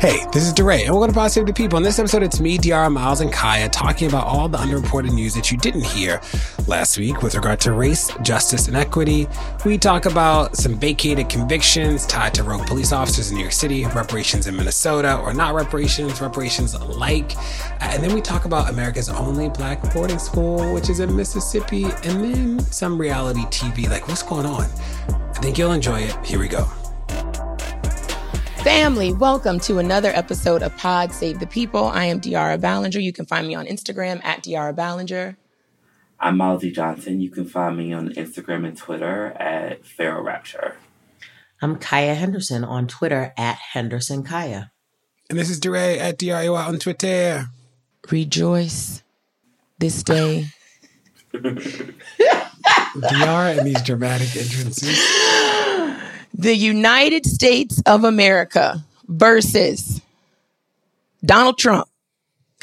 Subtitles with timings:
[0.00, 1.76] Hey, this is DeRay, and welcome to Save the People.
[1.76, 5.34] In this episode, it's me, De'Ara, Myles, and Kaya talking about all the underreported news
[5.34, 6.20] that you didn't hear
[6.68, 9.26] last week with regard to race, justice, and equity.
[9.64, 13.86] We talk about some vacated convictions tied to rogue police officers in New York City,
[13.86, 17.36] reparations in Minnesota, or not reparations, reparations alike.
[17.36, 21.86] Uh, and then we talk about America's only black boarding school, which is in Mississippi,
[22.04, 23.90] and then some reality TV.
[23.90, 24.66] Like, what's going on?
[25.08, 26.16] I think you'll enjoy it.
[26.24, 26.68] Here we go.
[28.68, 31.84] Family, welcome to another episode of Pod Save the People.
[31.84, 33.02] I am De'Ara Balenger.
[33.02, 35.36] You can find me on Instagram at De'Ara Balenger.
[36.20, 37.22] I'm Malsey Johnson.
[37.22, 40.76] You can find me on Instagram and Twitter at Pharaoh Rapture.
[41.62, 44.70] I'm Kaya Henderson on Twitter at Henderson Kaya.
[45.30, 47.46] And this is DeRay at DRAY on Twitter.
[48.10, 49.02] Rejoice
[49.78, 50.48] this day.
[51.32, 51.96] De'Ara
[53.56, 55.02] and these dramatic entrances.
[56.34, 60.00] The United States of America versus
[61.24, 61.88] Donald Trump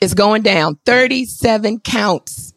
[0.01, 2.53] is going down 37 counts.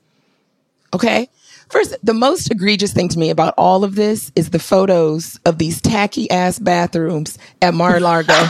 [0.93, 1.29] Okay.
[1.71, 5.59] First, the most egregious thing to me about all of this is the photos of
[5.59, 8.33] these tacky ass bathrooms at Mar-a-Lago.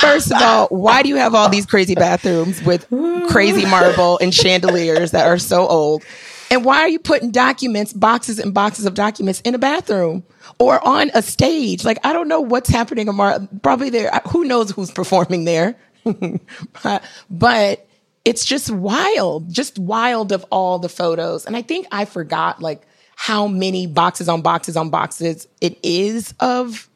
[0.00, 2.86] First of all, why do you have all these crazy bathrooms with
[3.28, 6.04] crazy marble and chandeliers that are so old?
[6.50, 10.24] And why are you putting documents, boxes and boxes of documents in a bathroom
[10.58, 11.84] or on a stage?
[11.84, 13.08] Like, I don't know what's happening.
[13.08, 14.10] Amar- probably there.
[14.30, 15.76] Who knows who's performing there?
[17.30, 17.88] but
[18.24, 21.46] it's just wild, just wild of all the photos.
[21.46, 22.86] And I think I forgot like
[23.16, 26.88] how many boxes on boxes on boxes it is of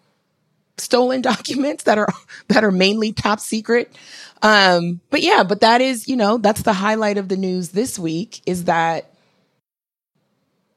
[0.77, 2.09] stolen documents that are
[2.49, 3.95] that are mainly top secret.
[4.43, 7.99] Um, but yeah, but that is, you know, that's the highlight of the news this
[7.99, 9.10] week is that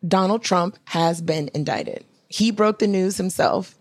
[0.07, 2.03] Donald Trump has been indicted.
[2.27, 3.75] He broke the news himself.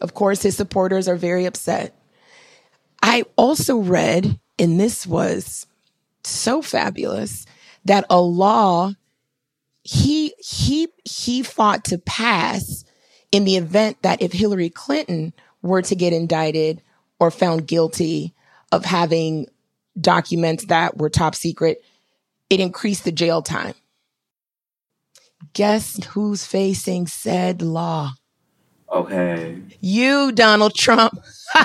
[0.00, 1.94] Of course, his supporters are very upset.
[3.02, 5.66] I also read, and this was
[6.24, 7.46] so fabulous,
[7.84, 8.92] that a law
[9.82, 12.84] he he he fought to pass
[13.32, 15.32] in the event that if Hillary Clinton
[15.62, 16.82] were to get indicted
[17.18, 18.34] or found guilty
[18.70, 19.46] of having
[19.98, 21.82] documents that were top secret,
[22.50, 23.74] it increased the jail time.
[25.52, 28.12] Guess who's facing said law?
[28.92, 29.60] Okay.
[29.80, 31.18] You, Donald Trump.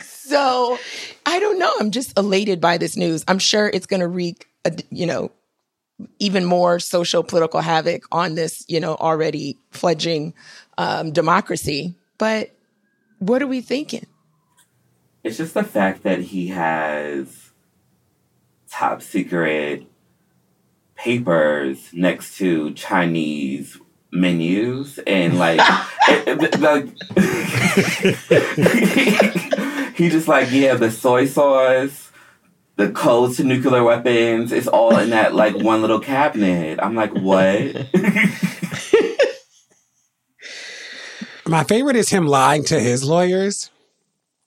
[0.00, 0.78] so
[1.26, 1.72] I don't know.
[1.80, 3.24] I'm just elated by this news.
[3.28, 5.30] I'm sure it's going to wreak, a, you know,
[6.18, 10.34] even more social political havoc on this, you know, already fledging
[10.78, 11.94] um, democracy.
[12.18, 12.50] But
[13.18, 14.06] what are we thinking?
[15.22, 17.50] It's just the fact that he has
[18.68, 19.86] top secret
[21.02, 23.78] papers next to Chinese
[24.12, 25.60] menus and like,
[26.08, 26.84] it, it, like
[29.96, 32.10] he just like yeah the soy sauce
[32.76, 37.12] the codes to nuclear weapons it's all in that like one little cabinet i'm like
[37.14, 37.88] what
[41.44, 43.71] My favorite is him lying to his lawyers.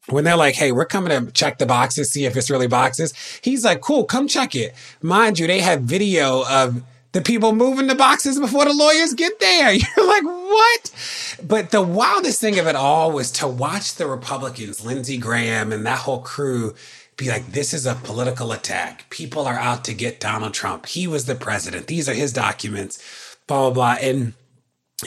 [0.09, 3.13] When they're like, hey, we're coming to check the boxes, see if it's really boxes.
[3.41, 4.75] He's like, cool, come check it.
[5.01, 6.83] Mind you, they have video of
[7.15, 9.73] the people moving the boxes before the lawyers get there.
[9.73, 11.37] You're like, what?
[11.41, 15.85] But the wildest thing of it all was to watch the Republicans, Lindsey Graham and
[15.85, 16.75] that whole crew,
[17.17, 19.09] be like, this is a political attack.
[19.09, 20.87] People are out to get Donald Trump.
[20.87, 21.87] He was the president.
[21.87, 23.01] These are his documents,
[23.47, 24.07] blah, blah, blah.
[24.07, 24.33] And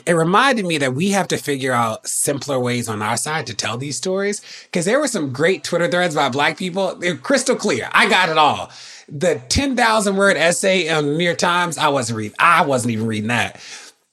[0.05, 3.55] it reminded me that we have to figure out simpler ways on our side to
[3.55, 6.95] tell these stories because there were some great Twitter threads by black people.
[6.97, 7.89] They're crystal clear.
[7.93, 8.71] I got it all.
[9.09, 12.37] The 10,000 word essay on the New York Times, I wasn't reading.
[12.39, 13.63] I wasn't even reading that.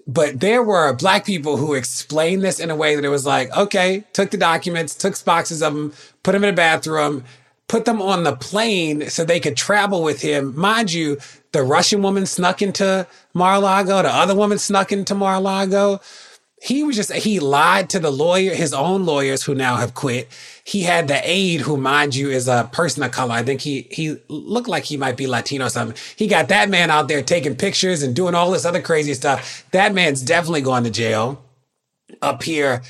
[0.08, 3.56] But there were black people who explained this in a way that it was like,
[3.58, 5.94] okay, took the documents, took boxes of them,
[6.24, 7.26] put them in a bathroom,
[7.68, 10.58] put them on the plane so they could travel with him.
[10.58, 11.18] Mind you,
[11.56, 14.02] the Russian woman snuck into Mar-a-Lago.
[14.02, 16.02] The other woman snuck into Mar-a-Lago.
[16.62, 20.28] He was just, he lied to the lawyer, his own lawyers who now have quit.
[20.66, 23.34] He had the aide who, mind you, is a person of color.
[23.34, 25.98] I think he, he looked like he might be Latino or something.
[26.18, 29.66] He got that man out there taking pictures and doing all this other crazy stuff.
[29.72, 31.42] That man's definitely going to jail
[32.22, 32.82] up here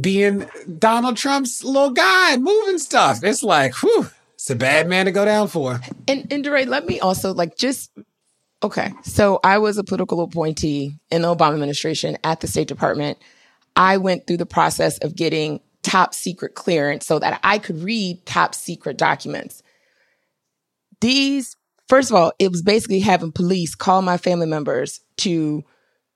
[0.00, 0.48] being
[0.78, 3.22] Donald Trump's little guy moving stuff.
[3.22, 4.08] It's like, whew,
[4.40, 5.80] it's a bad man to go down for.
[6.08, 7.90] And and DeRay, let me also like just
[8.62, 8.90] okay.
[9.02, 13.18] So I was a political appointee in the Obama administration at the State Department.
[13.76, 18.24] I went through the process of getting top secret clearance so that I could read
[18.24, 19.62] top secret documents.
[21.02, 21.56] These,
[21.88, 25.64] first of all, it was basically having police call my family members to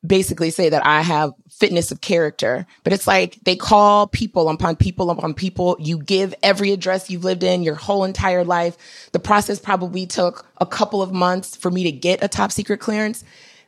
[0.06, 4.76] basically say that I have fitness of character, but it's like they call people upon
[4.76, 5.76] people upon people.
[5.78, 9.10] You give every address you've lived in your whole entire life.
[9.12, 12.80] The process probably took a couple of months for me to get a top secret
[12.80, 13.24] clearance.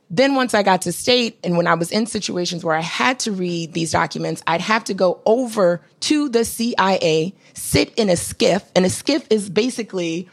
[0.08, 3.18] Then once I got to state and when I was in situations where I had
[3.20, 8.12] to read these documents, I'd have to go over to the CIA, sit in a
[8.12, 10.28] SCIF, and a SCIF is basically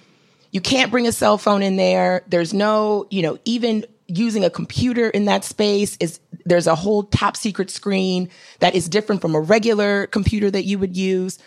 [0.52, 2.24] you can't bring a cell phone in there.
[2.28, 3.88] There's no, you know, even
[4.18, 8.30] using a computer in that space is there's a whole top secret screen
[8.60, 11.40] that is different from a regular computer that you would use.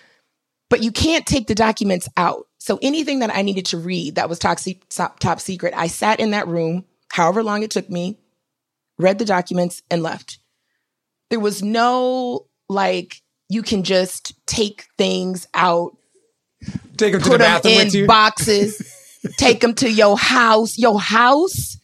[0.68, 2.46] But you can't take the documents out.
[2.58, 4.58] So anything that I needed to read that was top,
[5.20, 8.18] top secret, I sat in that room, however long it took me,
[8.98, 10.38] read the documents and left.
[11.30, 15.96] There was no like you can just take things out,
[16.96, 18.06] take them to put the them in with you.
[18.06, 18.82] boxes,
[19.36, 20.78] take them to your house.
[20.78, 21.78] Your house,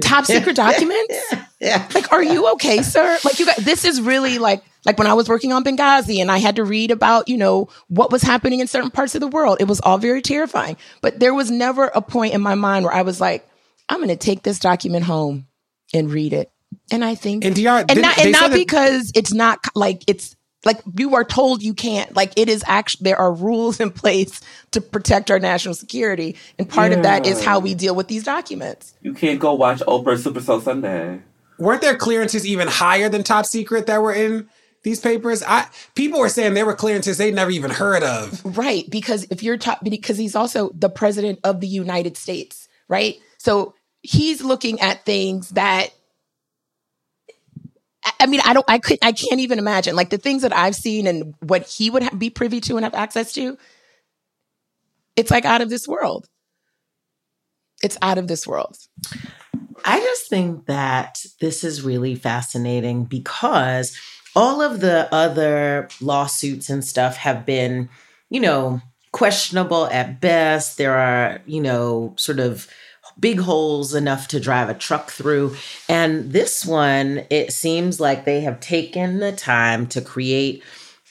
[0.00, 1.14] top secret documents.
[1.62, 1.86] Yeah.
[1.94, 3.18] Like, are you okay, sir?
[3.22, 6.30] Like, you got this is really like like when I was working on Benghazi and
[6.32, 9.28] I had to read about you know what was happening in certain parts of the
[9.28, 9.58] world.
[9.60, 10.78] It was all very terrifying.
[11.02, 13.46] But there was never a point in my mind where I was like,
[13.90, 15.48] I'm going to take this document home
[15.92, 16.50] and read it.
[16.90, 20.34] And I think And DR, and didn't- and not because it's not like it's
[20.64, 24.40] like you are told you can't like it is actually there are rules in place
[24.72, 28.24] to protect our national security and part of that is how we deal with these
[28.24, 31.20] documents You can't go watch Oprah Super Soul Sunday.
[31.58, 34.48] weren't there clearances even higher than top secret that were in
[34.82, 35.42] these papers?
[35.46, 38.40] I people were saying there were clearances they'd never even heard of.
[38.56, 43.16] right because if you're top because he's also the president of the united states right
[43.38, 45.90] so he's looking at things that
[48.04, 50.76] I- mean, I don't, I could, I can't even imagine like the things that I've
[50.76, 53.58] seen and what he would ha- be privy to and have access to.
[55.16, 56.28] It's like out of this world.
[57.82, 58.76] It's out of this world.
[59.84, 63.96] I just think that this is really fascinating because
[64.36, 67.88] all of the other lawsuits and stuff have been,
[68.28, 68.80] you know,
[69.12, 70.78] questionable at best.
[70.78, 72.68] There are, you know, sort of
[73.20, 75.54] big holes enough to drive a truck through.
[75.88, 80.62] And this one, it seems like they have taken the time to create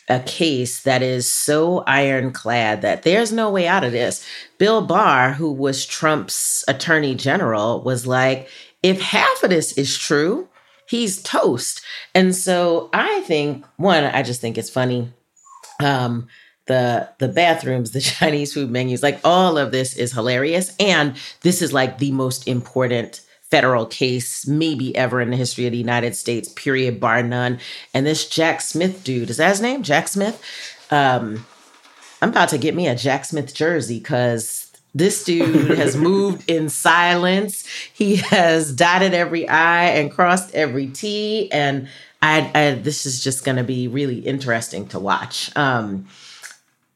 [0.09, 4.25] a case that is so ironclad that there's no way out of this.
[4.57, 8.49] Bill Barr, who was Trump's attorney general, was like,
[8.81, 10.49] if half of this is true,
[10.87, 11.81] he's toast.
[12.15, 15.13] And so I think, one, I just think it's funny.
[15.79, 16.27] Um,
[16.69, 20.73] the the bathrooms, the Chinese food menus, like all of this is hilarious.
[20.79, 23.21] And this is like the most important
[23.51, 27.59] federal case maybe ever in the history of the United States, period, bar none.
[27.93, 29.83] And this Jack Smith dude, is that his name?
[29.83, 30.41] Jack Smith?
[30.91, 31.45] Um,
[32.21, 36.69] I'm about to get me a Jack Smith jersey because this dude has moved in
[36.69, 37.65] silence.
[37.91, 41.51] He has dotted every I and crossed every T.
[41.51, 41.89] And
[42.21, 45.49] I, I this is just going to be really interesting to watch.
[45.57, 46.05] Um,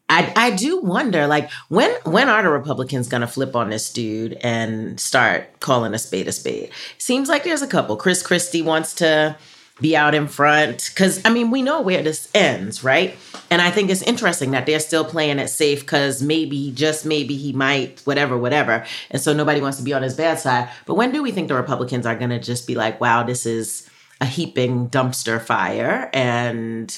[0.09, 3.91] I, I do wonder, like, when when are the Republicans going to flip on this
[3.91, 6.71] dude and start calling a spade a spade?
[6.97, 7.95] Seems like there's a couple.
[7.95, 9.37] Chris Christie wants to
[9.81, 13.17] be out in front because I mean we know where this ends, right?
[13.49, 17.35] And I think it's interesting that they're still playing it safe because maybe, just maybe,
[17.35, 18.85] he might, whatever, whatever.
[19.09, 20.69] And so nobody wants to be on his bad side.
[20.85, 23.45] But when do we think the Republicans are going to just be like, wow, this
[23.45, 23.89] is
[24.21, 26.95] a heaping dumpster fire and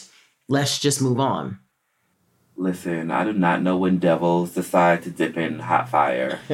[0.47, 1.59] let's just move on?
[2.57, 6.39] Listen, I do not know when devils decide to dip in hot fire.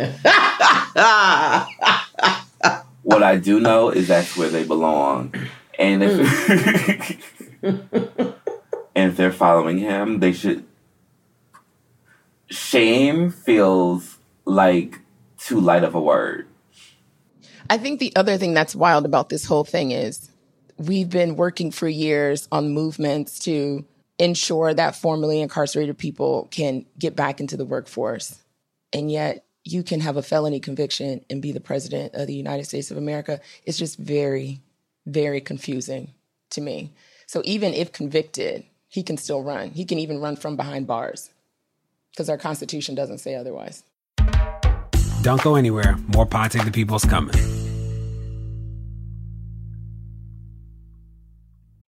[3.03, 5.34] what I do know is that's where they belong.
[5.77, 6.12] And if
[7.62, 8.34] mm.
[8.96, 10.65] and if they're following him, they should
[12.50, 15.00] shame feels like
[15.38, 16.48] too light of a word.
[17.70, 20.31] I think the other thing that's wild about this whole thing is
[20.77, 23.86] we've been working for years on movements to
[24.22, 28.40] ensure that formerly incarcerated people can get back into the workforce.
[28.94, 32.66] And yet you can have a felony conviction and be the president of the United
[32.66, 33.40] States of America.
[33.66, 34.62] It's just very,
[35.08, 36.13] very confusing
[36.51, 36.92] to me.
[37.25, 39.72] So even if convicted, he can still run.
[39.72, 41.32] He can even run from behind bars
[42.12, 43.84] because our Constitution doesn't say otherwise.
[45.24, 45.98] Don't go anywhere.
[46.13, 47.61] More Pod Save the People's coming.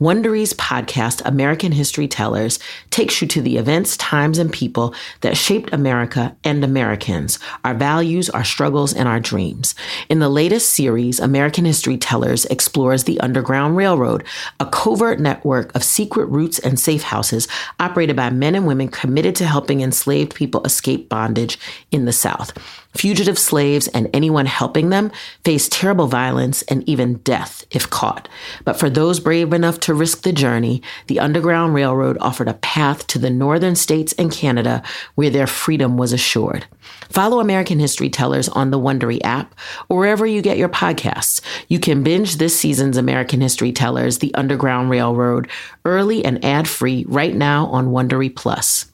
[0.00, 2.58] Wondery's podcast, American History Tellers,
[2.90, 8.28] takes you to the events, times, and people that shaped America and Americans, our values,
[8.28, 9.76] our struggles, and our dreams.
[10.08, 14.24] In the latest series, American History Tellers explores the Underground Railroad,
[14.58, 17.46] a covert network of secret routes and safe houses
[17.78, 21.56] operated by men and women committed to helping enslaved people escape bondage
[21.92, 22.52] in the South.
[22.96, 25.10] Fugitive slaves and anyone helping them
[25.44, 28.28] face terrible violence and even death if caught.
[28.64, 33.06] But for those brave enough to risk the journey, the Underground Railroad offered a path
[33.08, 34.82] to the northern states and Canada
[35.14, 36.64] where their freedom was assured.
[37.10, 39.54] Follow American History Tellers on the Wondery app
[39.90, 41.42] or wherever you get your podcasts.
[41.68, 45.48] You can binge this season's American History Tellers, The Underground Railroad,
[45.84, 48.90] early and ad-free right now on Wondery Plus.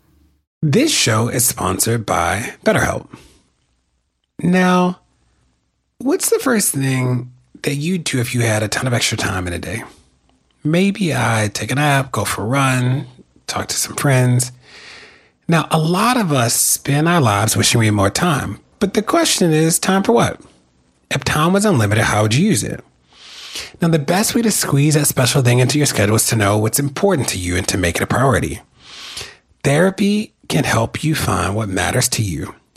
[0.61, 3.09] This show is sponsored by BetterHelp.
[4.41, 5.01] Now,
[5.99, 7.33] what's the first thing
[7.63, 9.85] that you'd do if you had a ton of extra time in a day?
[10.63, 13.07] Maybe I'd take a nap, go for a run,
[13.47, 14.53] talk to some friends.
[15.49, 19.03] Now, a lot of us spend our lives wishing we had more time, but the
[19.03, 20.41] question is time for what?
[21.11, 22.85] If time was unlimited, how would you use it?
[23.81, 26.59] Now, the best way to squeeze that special thing into your schedule is to know
[26.59, 28.61] what's important to you and to make it a priority.
[29.65, 32.55] Therapy can help you find what matters to you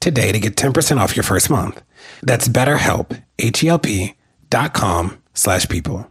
[0.00, 1.82] today to get 10% off your first month.
[2.22, 4.14] That's betterhelp, H-E-L-P
[4.48, 6.10] dot com slash people.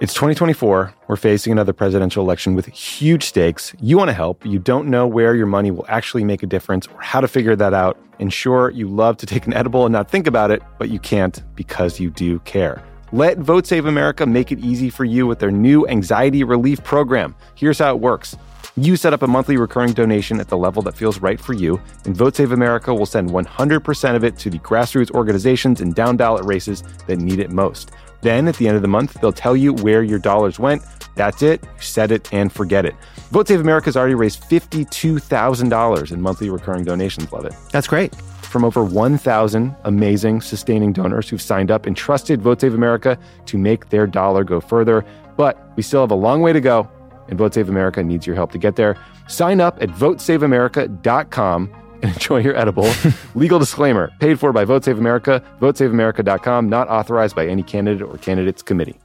[0.00, 0.94] It's 2024.
[1.08, 3.74] We're facing another presidential election with huge stakes.
[3.82, 4.46] You want to help.
[4.46, 7.54] You don't know where your money will actually make a difference or how to figure
[7.56, 7.98] that out.
[8.18, 10.98] And sure, you love to take an edible and not think about it, but you
[11.00, 12.82] can't because you do care.
[13.12, 17.34] Let Vote Save America make it easy for you with their new anxiety relief program.
[17.54, 18.36] Here's how it works.
[18.80, 21.78] You set up a monthly recurring donation at the level that feels right for you,
[22.06, 26.16] and Vote Save America will send 100% of it to the grassroots organizations and down
[26.16, 27.90] ballot races that need it most.
[28.22, 30.82] Then at the end of the month, they'll tell you where your dollars went.
[31.14, 31.62] That's it.
[31.62, 32.94] You set it and forget it.
[33.30, 37.30] Vote Save America has already raised $52,000 in monthly recurring donations.
[37.34, 37.52] Love it.
[37.72, 38.14] That's great.
[38.14, 43.58] From over 1,000 amazing sustaining donors who've signed up and trusted Vote Save America to
[43.58, 45.04] make their dollar go further.
[45.36, 46.90] But we still have a long way to go
[47.30, 48.96] and Vote Save America needs your help to get there.
[49.28, 51.70] Sign up at votesaveamerica.com
[52.02, 52.90] and enjoy your edible.
[53.34, 58.18] Legal disclaimer paid for by Vote Save America, votesaveamerica.com, not authorized by any candidate or
[58.18, 59.00] candidates committee.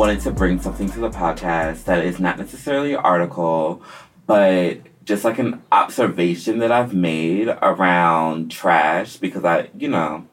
[0.00, 3.82] Wanted to bring something to the podcast that is not necessarily an article,
[4.26, 10.26] but just like an observation that I've made around trash because I, you know,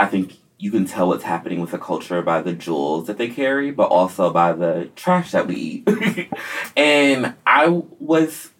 [0.00, 3.28] I think you can tell what's happening with the culture by the jewels that they
[3.28, 5.88] carry, but also by the trash that we eat.
[6.76, 7.68] and I
[8.00, 8.50] was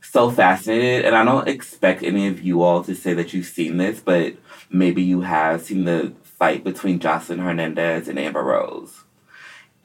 [0.00, 3.78] so fascinated, and I don't expect any of you all to say that you've seen
[3.78, 4.34] this, but
[4.70, 9.06] maybe you have seen the fight between Joseline Hernandez and Amber Rose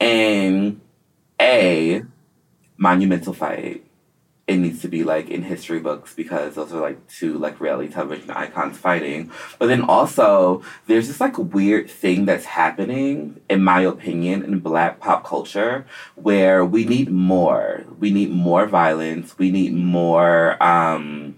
[0.00, 0.80] and
[1.40, 2.02] a
[2.76, 3.84] monumental fight.
[4.46, 7.90] It needs to be like in history books because those are like two like reality
[7.90, 9.30] television icons fighting.
[9.58, 15.00] But then also there's this like weird thing that's happening, in my opinion, in black
[15.00, 17.84] pop culture where we need more.
[17.98, 19.38] We need more violence.
[19.38, 21.36] We need more um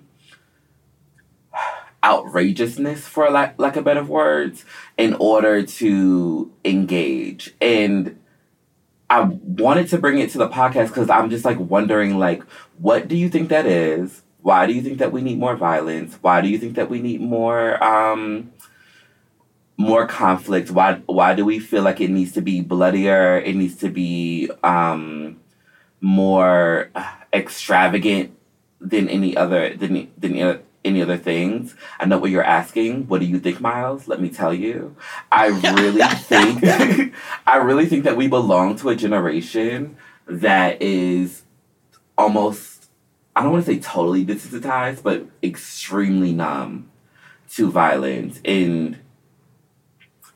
[2.06, 4.64] outrageousness for lack, lack of better words
[4.96, 8.18] in order to engage and
[9.08, 12.42] I wanted to bring it to the podcast because I'm just like wondering, like,
[12.78, 14.22] what do you think that is?
[14.42, 16.18] Why do you think that we need more violence?
[16.20, 18.52] Why do you think that we need more um,
[19.76, 20.70] more conflict?
[20.70, 23.38] Why why do we feel like it needs to be bloodier?
[23.38, 25.40] It needs to be um,
[26.00, 26.90] more
[27.32, 28.36] extravagant
[28.80, 31.74] than any other than than any other things.
[31.98, 33.08] I know what you're asking.
[33.08, 34.08] What do you think, Myles?
[34.08, 34.96] Let me tell you.
[35.30, 37.14] I really think
[37.46, 41.42] I really think that we belong to a generation that is
[42.16, 42.88] almost
[43.34, 46.90] I don't want to say totally desensitized, but extremely numb
[47.50, 48.40] to violence.
[48.44, 48.98] And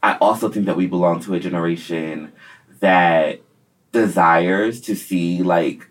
[0.03, 2.33] I also think that we belong to a generation
[2.81, 3.41] that
[3.93, 5.89] desires to see like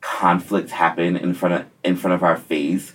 [0.00, 2.92] conflicts happen in front of in front of our face.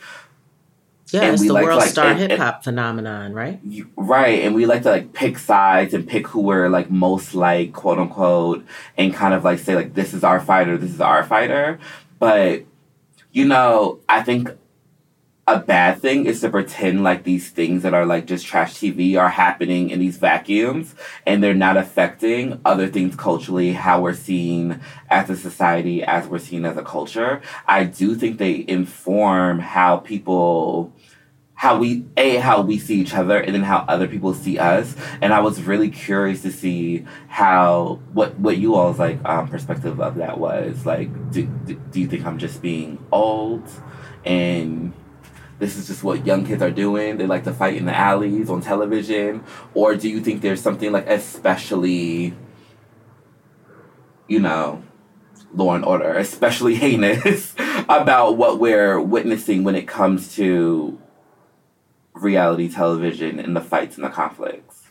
[1.16, 3.60] Yeah, it's the like world like, star hip hop phenomenon, right?
[3.64, 7.34] You- Right, and we like to like pick sides and pick who we're like most
[7.34, 8.64] like, quote unquote,
[8.98, 11.80] and kind of like say like this is our fighter, this is our fighter.
[12.20, 12.64] But
[13.32, 14.50] you know, I think
[15.48, 19.16] a bad thing is to pretend like these things that are like just trash TV
[19.16, 24.80] are happening in these vacuums and they're not affecting other things culturally, how we're seen
[25.12, 27.42] as a society, as we're seen as a culture.
[27.68, 30.92] I do think they inform how people
[31.56, 34.96] how we a how we see each other and then how other people see us.
[35.22, 40.00] And i was really curious to see how what what you all's like um, perspective
[40.00, 40.86] of that was.
[40.86, 43.68] Like do, do, do you think i'm just being old?
[44.26, 44.94] And
[45.58, 47.18] this is just what young kids are doing.
[47.18, 49.44] They like to fight in the alleys on television.
[49.74, 52.36] Or do you think there's something like especially
[54.28, 54.84] you know
[55.54, 57.54] law and order especially heinous
[57.88, 61.00] about what we're witnessing when it comes to
[62.16, 64.84] reality television and the fights and the conflicts.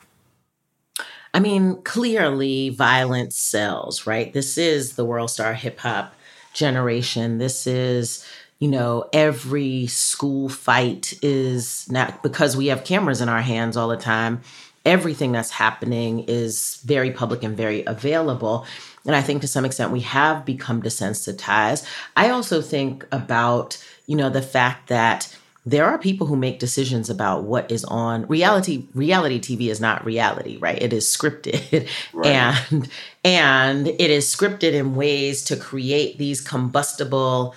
[1.32, 4.32] I mean, clearly violence sells, right?
[4.32, 6.14] This is the world star hip hop
[6.52, 7.38] generation.
[7.38, 8.24] This is,
[8.60, 13.88] you know, every school fight is not because we have cameras in our hands all
[13.88, 14.42] the time.
[14.86, 18.64] Everything that's happening is very public and very available.
[19.04, 21.84] And I think to some extent we have become desensitized.
[22.16, 27.08] I also think about, you know, the fact that there are people who make decisions
[27.08, 30.80] about what is on reality reality tv is not reality right?
[30.80, 31.88] It is scripted.
[32.12, 32.26] Right.
[32.70, 32.88] and
[33.24, 37.54] and it is scripted in ways to create these combustible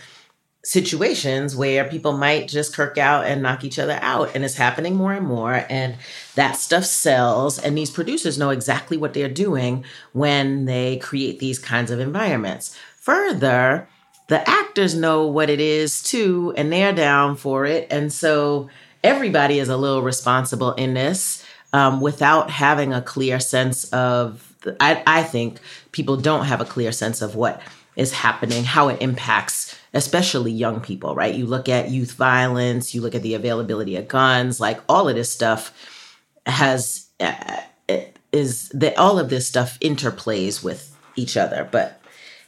[0.67, 4.35] situations where people might just kirk out and knock each other out.
[4.35, 5.65] And it's happening more and more.
[5.69, 5.95] And
[6.35, 7.57] that stuff sells.
[7.57, 12.77] And these producers know exactly what they're doing when they create these kinds of environments.
[12.97, 13.87] Further
[14.27, 17.87] the actors know what it is too and they're down for it.
[17.89, 18.69] And so
[19.03, 24.43] everybody is a little responsible in this um, without having a clear sense of
[24.79, 25.59] I, I think
[25.91, 27.61] people don't have a clear sense of what
[27.95, 31.33] is happening how it impacts especially young people right?
[31.33, 35.15] You look at youth violence you look at the availability of guns like all of
[35.15, 35.73] this stuff
[36.45, 37.61] has uh,
[38.31, 41.67] is that all of this stuff interplays with each other.
[41.71, 42.01] But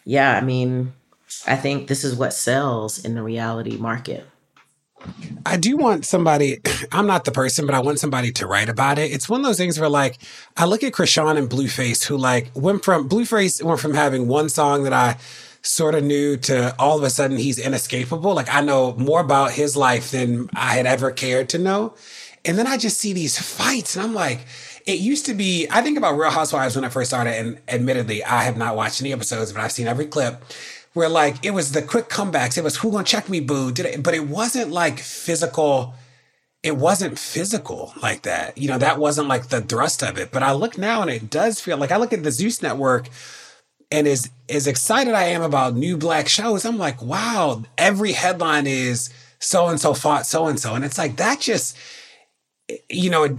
[0.10, 0.92] yeah i mean
[1.48, 4.28] I think this is what sells in the reality market.
[5.46, 6.60] I do want somebody,
[6.92, 9.12] I'm not the person, but I want somebody to write about it.
[9.12, 10.18] It's one of those things where like,
[10.58, 14.50] I look at Chrisean and Blueface who like went from, Blueface went from having one
[14.50, 15.18] song that I
[15.62, 18.34] sort of knew to all of a sudden he's inescapable.
[18.34, 21.96] Like I know more about his life than I had ever cared to know.
[22.44, 24.46] And then I just see these fights and I'm like,
[24.86, 28.24] it used to be, I think about Real Housewives when I first started, and admittedly,
[28.24, 30.44] I have not watched any episodes, but I've seen every clip
[30.93, 32.58] where like it was the quick comebacks.
[32.58, 33.71] It was who gonna check me, boo?
[33.71, 34.04] Did it?
[34.04, 35.93] But it wasn't like physical.
[36.62, 38.58] It wasn't physical like that.
[38.58, 40.32] You know, that wasn't like the thrust of it.
[40.32, 43.10] But I look now and it does feel like I look at the Zeus network
[43.91, 48.67] and as as excited I am about new black shows, I'm like, wow, every headline
[48.67, 50.75] is so and so fought so and so.
[50.75, 51.78] And it's like that just
[52.89, 53.36] you know,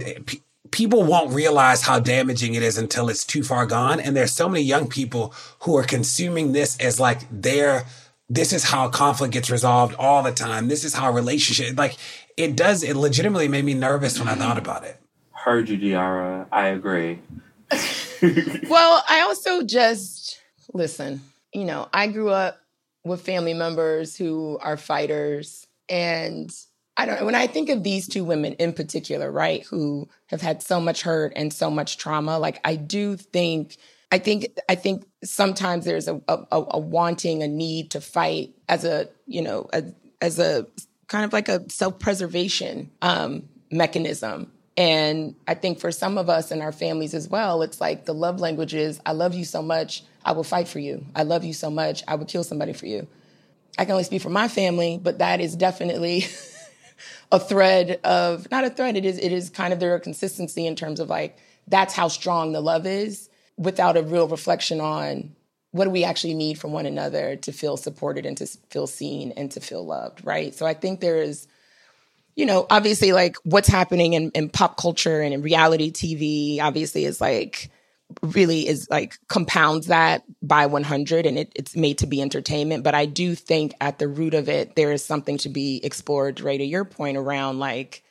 [0.71, 3.99] people won't realize how damaging it is until it's too far gone.
[3.99, 7.85] And there's so many young people who are consuming this as like their,
[8.29, 10.67] this is how conflict gets resolved all the time.
[10.67, 11.97] This is how a relationship, like
[12.37, 14.99] it does, it legitimately made me nervous when I thought about it.
[15.31, 16.47] Heard you, De'Ara.
[16.51, 17.19] I agree.
[18.69, 20.39] Well, I also just
[20.73, 21.21] listen,
[21.53, 22.59] you know, I grew up
[23.03, 25.65] with family members who are fighters.
[25.89, 26.53] And
[26.97, 30.41] I don't know, when I think of these two women in particular, right, who have
[30.41, 33.77] had so much hurt and so much trauma, like I do think.
[34.13, 38.83] I think I think sometimes there's a, a, a wanting, a need to fight as
[38.83, 40.67] a you know as, as a
[41.07, 44.51] kind of like a self preservation um, mechanism.
[44.77, 48.13] And I think for some of us and our families as well, it's like the
[48.13, 51.05] love language is I love you so much, I will fight for you.
[51.13, 53.07] I love you so much, I would kill somebody for you.
[53.77, 56.25] I can only speak for my family, but that is definitely
[57.31, 60.75] a thread of not a thread, it is it is kind of their consistency in
[60.75, 61.37] terms of like
[61.67, 65.35] that's how strong the love is without a real reflection on
[65.71, 69.31] what do we actually need from one another to feel supported and to feel seen
[69.37, 70.53] and to feel loved, right?
[70.53, 71.47] So I think there is
[72.35, 77.05] you know, obviously, like what's happening in, in pop culture and in reality TV, obviously,
[77.05, 77.69] is like
[78.21, 82.83] really is like compounds that by 100 and it, it's made to be entertainment.
[82.83, 86.41] But I do think at the root of it, there is something to be explored,
[86.41, 86.57] right?
[86.57, 88.03] To your point around like,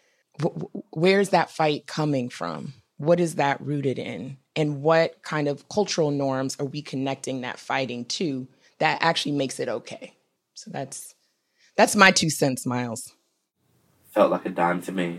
[0.42, 2.74] wh- wh- where's that fight coming from?
[2.98, 4.36] What is that rooted in?
[4.56, 9.60] and what kind of cultural norms are we connecting that fighting to that actually makes
[9.60, 10.14] it okay.
[10.54, 11.14] So that's
[11.76, 13.14] that's my two cents, Myles.
[14.10, 15.18] Felt like a dime to me.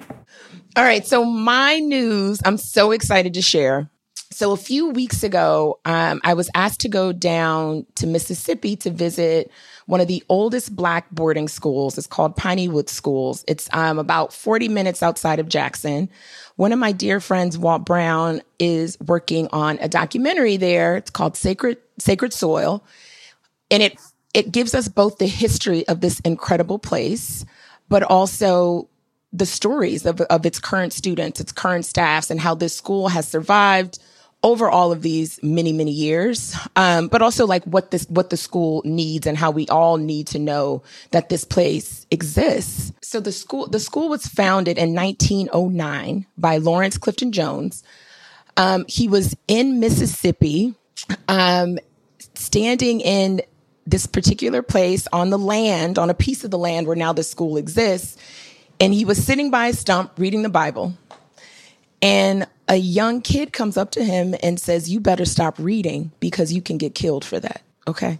[0.75, 3.89] All right, so my news, I'm so excited to share.
[4.33, 8.89] So a few weeks ago, um, I was asked to go down to Mississippi to
[8.89, 9.51] visit
[9.87, 11.97] one of the oldest black boarding schools.
[11.97, 13.43] It's called Piney Woods Schools.
[13.45, 16.09] It's um, about 40 minutes outside of Jackson.
[16.55, 20.95] One of my dear friends, Walt Brown, is working on a documentary there.
[20.95, 22.85] It's called Sacred Sacred Soil,
[23.69, 23.99] and it
[24.33, 27.45] it gives us both the history of this incredible place,
[27.89, 28.87] but also
[29.33, 33.27] the stories of, of its current students, its current staffs, and how this school has
[33.27, 33.99] survived
[34.43, 38.37] over all of these many many years um, but also like what this what the
[38.37, 42.91] school needs and how we all need to know that this place exists.
[43.01, 47.83] So the school the school was founded in 1909 by laurence clifton jones.
[48.57, 50.75] Um, he was in mississippi
[51.27, 51.77] um,
[52.35, 53.41] standing in
[53.85, 57.23] this particular place on the land on a piece of the land where now the
[57.23, 58.17] school exists
[58.79, 60.93] and he was sitting by a stump reading the bible
[62.01, 66.53] and a young kid comes up to him and says, You better stop reading because
[66.53, 67.61] you can get killed for that.
[67.87, 68.19] Okay.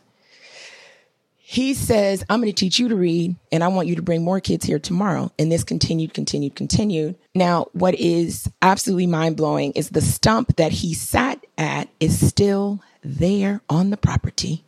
[1.38, 4.24] He says, I'm going to teach you to read and I want you to bring
[4.24, 5.34] more kids here tomorrow.
[5.38, 7.18] And this continued, continued, continued.
[7.36, 12.82] Now, what is absolutely mind blowing is the stump that he sat at is still
[13.04, 14.64] there on the property.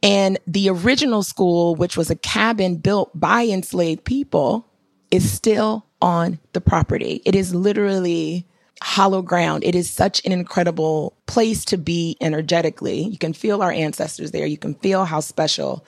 [0.00, 4.68] And the original school, which was a cabin built by enslaved people,
[5.10, 7.22] is still on the property.
[7.24, 8.46] It is literally
[8.82, 9.64] hollow ground.
[9.64, 13.02] It is such an incredible place to be energetically.
[13.02, 14.46] You can feel our ancestors there.
[14.46, 15.84] You can feel how special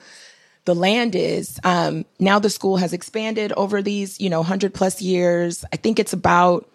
[0.65, 1.59] the land is.
[1.63, 5.63] Um, now the school has expanded over these, you know, hundred plus years.
[5.71, 6.69] I think it's about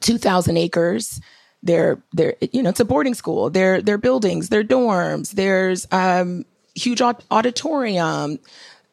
[0.00, 1.20] 2000 acres.
[1.62, 3.50] They're, they're, you know, it's a boarding school.
[3.50, 6.44] There are buildings, there are dorms, there's, um,
[6.74, 8.38] huge auditorium.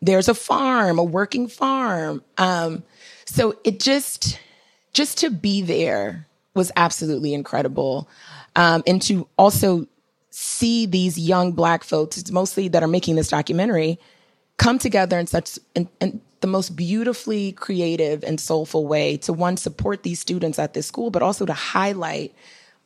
[0.01, 2.23] There's a farm, a working farm.
[2.38, 2.84] Um,
[3.32, 4.38] so it just,
[4.91, 8.10] just to be there was absolutely incredible.
[8.58, 9.88] Um, and to also
[10.32, 14.00] see these young black folks, mostly that are making this documentary,
[14.58, 19.56] come together in such in, in the most beautifully creative and soulful way to one
[19.56, 22.36] support these students at this school, but also to highlight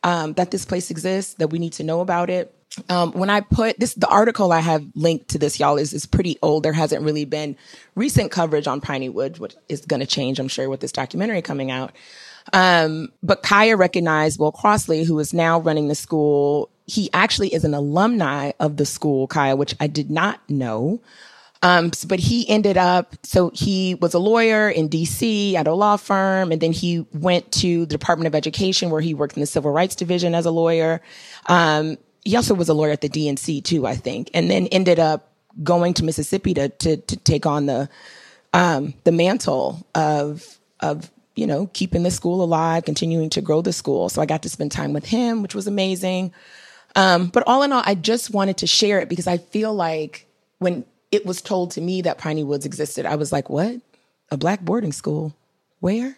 [0.04, 2.54] um, that this place exists, that we need to know about it.
[2.88, 6.04] Um, when I put this, the article I have linked to this, y'all, is, is
[6.04, 6.62] pretty old.
[6.62, 7.56] There hasn't really been
[7.94, 11.42] recent coverage on Piney Woods, which is going to change, I'm sure, with this documentary
[11.42, 11.92] coming out.
[12.52, 16.70] Um, but Kaya recognized Will Crosby, who is now running the school.
[16.86, 21.00] He actually is an alumni of the school, Kaya, which I did not know.
[21.62, 25.96] Um, but he ended up, so he was a lawyer in DC at a law
[25.96, 29.46] firm, and then he went to the Department of Education where he worked in the
[29.46, 31.00] Civil Rights Division as a lawyer.
[31.46, 34.98] Um, he also was a lawyer at the DNC too, I think, and then ended
[34.98, 37.88] up going to Mississippi to to, to take on the
[38.52, 43.72] um, the mantle of of you know, keeping the school alive, continuing to grow the
[43.72, 44.08] school.
[44.08, 46.32] So I got to spend time with him, which was amazing.
[46.96, 50.26] Um, but all in all, I just wanted to share it because I feel like
[50.58, 53.80] when it was told to me that Piney Woods existed, I was like, what?
[54.30, 55.36] A black boarding school?
[55.80, 56.16] Where?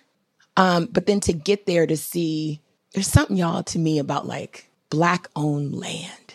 [0.56, 2.60] Um, but then to get there to see,
[2.94, 6.34] there's something, y'all, to me about like black owned land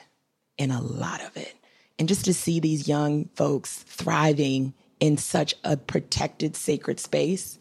[0.57, 1.55] and a lot of it.
[1.99, 7.59] And just to see these young folks thriving in such a protected, sacred space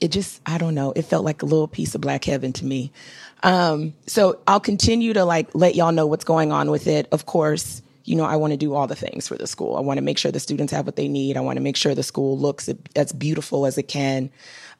[0.00, 0.92] it just I don't know.
[0.96, 2.90] It felt like a little piece of black heaven to me.
[3.42, 7.06] Um, so I'll continue to like let y'all know what's going on with it.
[7.12, 9.76] Of course, you know I want to do all the things for the school.
[9.76, 11.36] I want to make sure the students have what they need.
[11.36, 14.30] I want to make sure the school looks as beautiful as it can.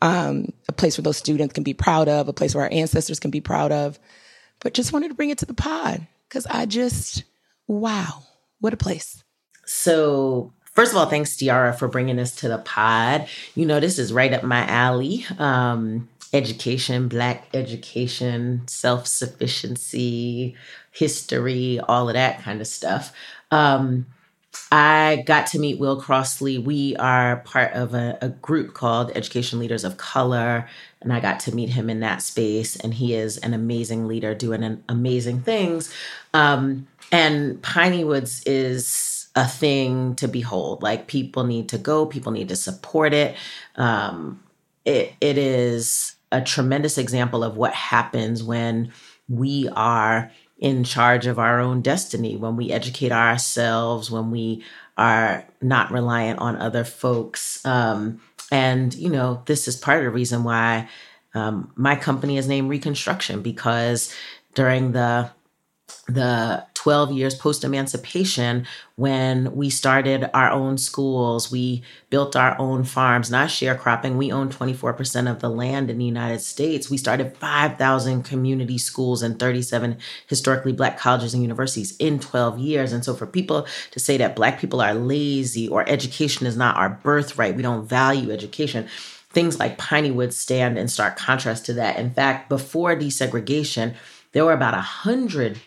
[0.02, 3.20] Um, a place where those students can be proud of, a place where our ancestors
[3.20, 3.98] can be proud of.
[4.61, 7.25] But just wanted to bring it to the pod because I just
[7.66, 8.23] wow,
[8.61, 9.23] what a place.
[9.66, 13.29] So First of all, thanks, De'Ara, for bringing us to the pod.
[13.57, 15.27] You know, this is right up my alley.
[15.38, 20.55] Um, education, Black education, self sufficiency,
[20.92, 23.12] history, all of that kind of stuff.
[23.51, 24.07] Um,
[24.72, 26.58] I got to meet Will Crosby.
[26.58, 30.68] We are part of a, a, group called Education Leaders of Color,
[31.00, 32.76] and I got to meet him in that space.
[32.76, 35.92] And he is an amazing leader doing an amazing things.
[36.34, 40.82] Um, and Piney Woods is a thing to behold.
[40.82, 43.36] Like people need to go, people need to support it.
[43.76, 44.42] Um,
[44.84, 48.92] it it is a tremendous example of what happens when
[49.28, 50.30] we are
[50.61, 54.62] in charge of our own destiny, when we educate ourselves, when we
[54.96, 57.64] are not reliant on other folks.
[57.64, 58.20] Um,
[58.53, 60.88] and you know, this is part of the reason why
[61.35, 64.14] um, my company is named Reconstruction because
[64.55, 65.31] during the
[66.07, 71.53] the 12 years post emancipation when we started our own schools.
[71.53, 74.16] We built our own farms not sharecropping.
[74.16, 76.88] We own 24% of the land in the united states.
[76.88, 82.92] We started 5000 community schools and 37 historically black colleges and universities in 12 years.
[82.92, 86.76] And so for people to say that black people are lazy or education is not
[86.76, 88.88] our birthright we don't value education
[89.31, 91.98] things like piney woods stand in stark contrast to that.
[91.98, 93.94] In fact before desegregation
[94.33, 95.61] there were about a hundred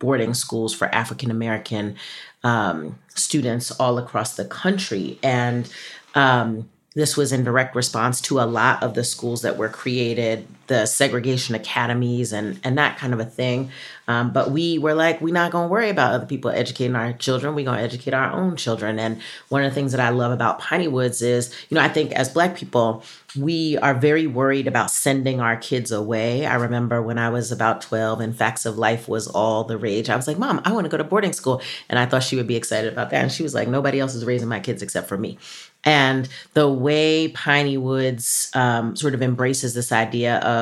[0.00, 1.94] boarding schools for African American
[2.42, 5.20] um, students all across the country.
[5.22, 5.70] And
[6.16, 10.48] um, this was in direct response to a lot of the schools that were created,
[10.70, 13.70] the segregation academies and, and that kind of a thing.
[14.06, 17.12] Um, but we were like, we're not going to worry about other people educating our
[17.12, 17.56] children.
[17.56, 19.00] We're going to educate our own children.
[19.00, 21.88] And one of the things that I love about Piney Woods is, you know, I
[21.88, 23.02] think as Black people,
[23.36, 26.46] we are very worried about sending our kids away.
[26.46, 30.08] I remember when I was about 12 and Facts of Life was all the rage.
[30.08, 31.62] I was like, Mom, I want to go to boarding school.
[31.88, 33.22] And I thought she would be excited about that.
[33.22, 35.36] And she was like, Nobody else is raising my kids except for me.
[35.84, 40.59] And the way Piney Woods um, sort of embraces this idea of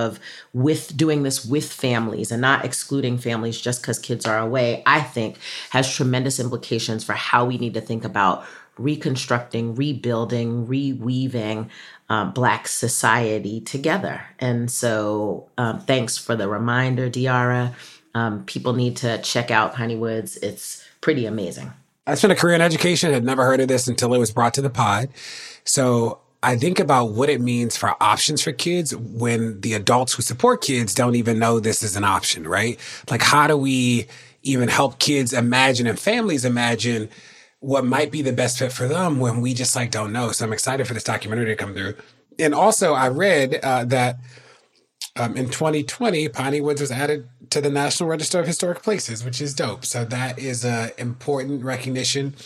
[0.53, 5.01] with doing this with families and not excluding families just because kids are away, I
[5.01, 5.39] think
[5.71, 8.45] has tremendous implications for how we need to think about
[8.79, 11.69] reconstructing, rebuilding, reweaving
[12.09, 14.23] um, Black society together.
[14.39, 17.75] And so, um, thanks for the reminder, De'Ara.
[18.15, 20.37] Um, people need to check out Piney Woods.
[20.39, 21.73] It's pretty amazing.
[22.07, 24.55] I spent a career in education, had never heard of this until it was brought
[24.55, 25.11] to the pod.
[25.65, 30.23] So I think about what it means for options for kids when the adults who
[30.23, 32.79] support kids don't even know this is an option, right?
[33.11, 34.07] Like, how do we
[34.43, 37.09] even help kids imagine and families imagine
[37.61, 40.31] what might be the best fit for them when we just like don't know?
[40.31, 41.95] So I'm excited for this documentary to come through.
[42.39, 44.19] And also, I read uh, that
[45.17, 49.41] um, in 2020, Piney Woods was added to the National Register of Historic Places, which
[49.41, 49.85] is dope.
[49.85, 52.37] So that is a important recognition.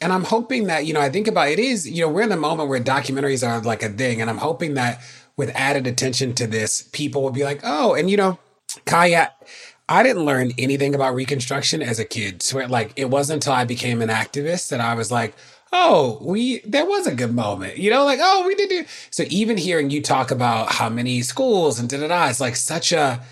[0.00, 2.30] And I'm hoping that, you know, I think about it is, you know, we're in
[2.30, 4.20] the moment where documentaries are like a thing.
[4.20, 5.00] And I'm hoping that
[5.36, 8.38] with added attention to this, people will be like, oh, and you know,
[8.86, 9.32] Kaya,
[9.88, 12.42] I didn't learn anything about Reconstruction as a kid.
[12.42, 15.34] So it, like, it wasn't until I became an activist that I was like,
[15.72, 18.84] oh, we there was a good moment, you know, like oh, we did do.
[19.10, 22.56] So even hearing you talk about how many schools and da da da, it's like
[22.56, 23.22] such a,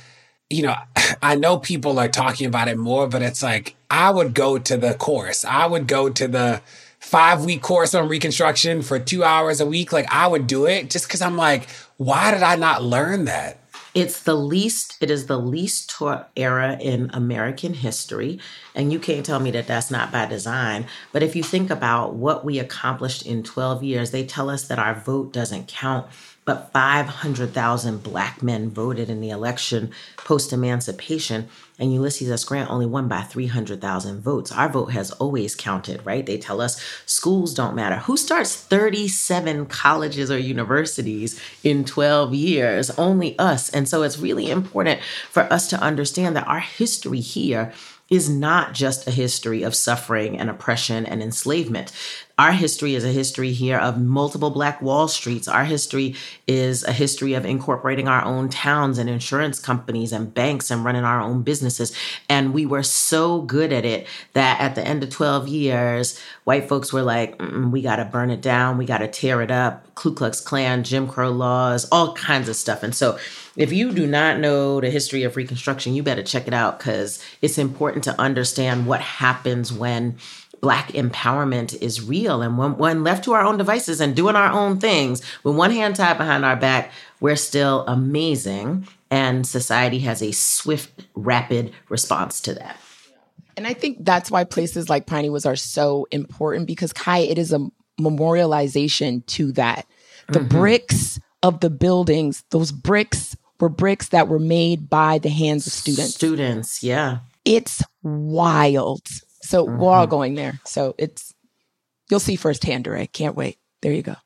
[0.49, 0.75] you know,
[1.23, 4.77] I know people are talking about it more, but it's like I would go to
[4.77, 6.62] the course, I would go to the
[6.98, 9.92] five week course on Reconstruction for two hours a week.
[9.92, 13.59] Like I would do it just because I'm like, why did I not learn that?
[13.94, 18.38] It's the least, it is the least taught era in American history.
[18.74, 20.87] And you can't tell me that that's not by design.
[21.11, 24.79] But if you think about what we accomplished in 12 years, they tell us that
[24.79, 26.07] our vote doesn't count
[26.49, 31.47] but 500,000 black men voted in the election post emancipation,
[31.79, 32.43] and Ulysses S.
[32.43, 34.51] Grant only won by 300,000 votes.
[34.51, 36.25] Our vote has always counted, right?
[36.25, 37.97] They tell us schools don't matter.
[37.97, 42.89] Who starts 37 colleges or universities in 12 years?
[42.93, 43.69] Only us.
[43.69, 47.75] And so it's really important for us to understand that our history here
[48.09, 51.93] is not just a history of suffering and oppression and enslavement.
[52.38, 55.48] Our history is a history here of multiple Black Wall Streets.
[55.48, 56.14] Our history
[56.46, 61.03] is a history of incorporating our own towns and insurance companies and banks and running
[61.03, 61.92] our own businesses.
[62.29, 66.68] And we were so good at it that at the end of 12 years, white
[66.68, 68.79] folks were like, we got to burn it down.
[68.79, 69.92] We got to tear it up.
[69.96, 72.85] Ku Klux Klan, Jim Crow laws, all kinds of stuff.
[72.85, 73.18] And so
[73.57, 77.20] if you do not know the history of Reconstruction, you better check it out because
[77.42, 80.16] it's important to understand what happens when
[80.61, 82.42] Black empowerment is real.
[82.42, 85.71] And when, when left to our own devices and doing our own things, with one
[85.71, 86.90] hand tied behind our back,
[87.21, 88.87] we're still amazing.
[89.11, 92.77] And society has a swift, rapid response to that.
[93.57, 97.38] And I think that's why places like Piney Woods are so important because Kai, it
[97.38, 97.68] is a
[98.01, 99.87] memorialization to that.
[100.29, 100.49] The mm-hmm.
[100.49, 105.73] bricks of the buildings, those bricks were bricks that were made by the hands of
[105.73, 106.14] students.
[106.14, 107.18] Students, yeah.
[107.44, 109.03] It's wild.
[109.49, 109.79] So mm-hmm.
[109.79, 110.11] we're all mm-hmm.
[110.11, 110.61] going there.
[110.67, 111.35] So it's
[112.11, 113.07] you'll see firsthand, Ray.
[113.07, 113.59] Can't wait.
[113.81, 114.17] There you go.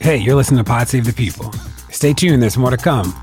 [0.00, 1.50] Hey, you're listening to Pod Save the People.
[1.90, 3.14] Stay tuned, there's more to come.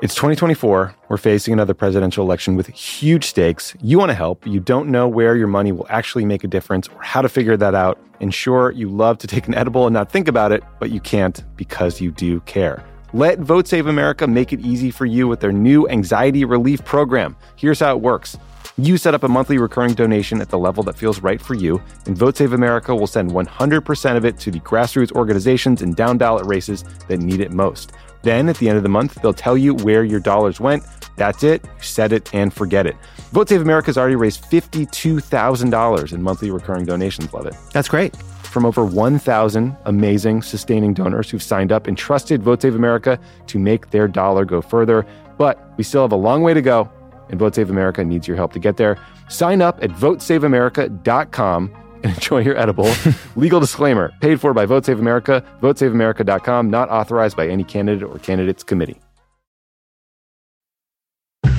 [0.00, 0.94] It's 2024.
[1.08, 3.76] We're facing another presidential election with huge stakes.
[3.82, 4.46] You want to help.
[4.46, 7.58] You don't know where your money will actually make a difference or how to figure
[7.58, 7.98] that out.
[8.20, 11.00] And sure, you love to take an edible and not think about it, but you
[11.00, 12.82] can't because you do care.
[13.12, 17.36] Let Vote Save America make it easy for you with their new anxiety relief program.
[17.56, 18.38] Here's how it works.
[18.80, 21.82] You set up a monthly recurring donation at the level that feels right for you,
[22.06, 26.16] and Vote Save America will send 100% of it to the grassroots organizations and down
[26.16, 27.90] ballot races that need it most.
[28.22, 30.84] Then, at the end of the month, they'll tell you where your dollars went.
[31.16, 31.64] That's it.
[31.64, 32.94] You set it and forget it.
[33.32, 37.32] Vote Save America has already raised $52,000 in monthly recurring donations.
[37.32, 37.56] Love it.
[37.72, 38.16] That's great.
[38.44, 43.58] From over 1,000 amazing sustaining donors who've signed up and trusted Vote Save America to
[43.58, 45.04] make their dollar go further.
[45.36, 46.88] But we still have a long way to go,
[47.30, 48.98] and Vote Save America needs your help to get there.
[49.28, 52.92] Sign up at votesaveamerica.com and enjoy your edible.
[53.36, 58.18] Legal disclaimer paid for by Vote Save America, votesaveamerica.com, not authorized by any candidate or
[58.18, 59.00] candidates committee.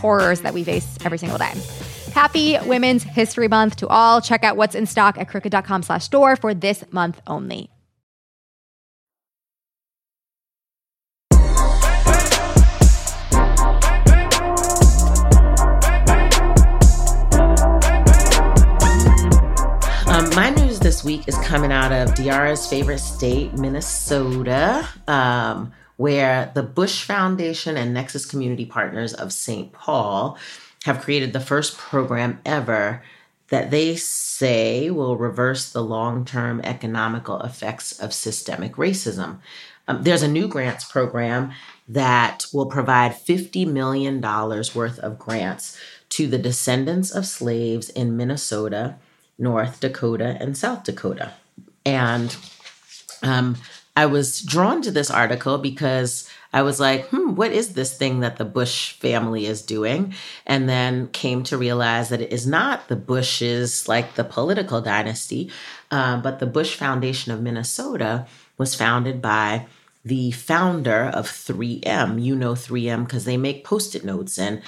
[0.00, 1.52] horrors that we face every single day.
[2.12, 4.20] Happy Women's History Month to all.
[4.22, 7.68] Check out what's in stock at crooked.com slash store for this month only.
[20.08, 26.50] Um, my news this week is coming out of De'Ara's favorite state, Minnesota, um, where
[26.54, 29.72] the Bush Foundation and Nexus Community Partners of St.
[29.72, 30.38] Paul
[30.84, 33.02] have created the first program ever
[33.48, 39.38] that they say will reverse the long term economical effects of systemic racism.
[39.88, 41.52] Um, there's a new grants program
[41.88, 45.78] that will provide $50 million worth of grants
[46.10, 48.96] to the descendants of slaves in Minnesota,
[49.38, 51.34] North Dakota, and South Dakota.
[51.84, 52.36] And
[53.22, 53.56] um,
[53.96, 58.20] I was drawn to this article because I was like, hmm, what is this thing
[58.20, 60.14] that the Bush family is doing?
[60.46, 65.50] And then came to realize that it is not the Bushes, like the political dynasty,
[65.90, 68.26] uh, but the Bush Foundation of Minnesota
[68.58, 69.66] was founded by
[70.04, 72.22] the founder of 3M.
[72.22, 74.62] You know 3M because they make post it notes and